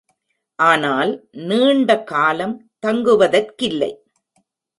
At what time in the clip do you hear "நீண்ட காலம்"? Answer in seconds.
1.31-2.55